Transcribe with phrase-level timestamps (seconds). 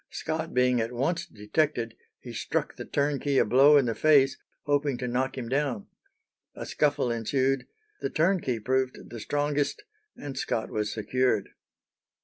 [0.09, 4.97] Scott being at once detected, he struck the turnkey a blow in the face, hoping
[4.97, 5.85] to knock him down.
[6.55, 7.67] A scuffle ensued,
[7.99, 9.83] the turnkey proved the strongest,
[10.17, 11.49] and Scott was secured.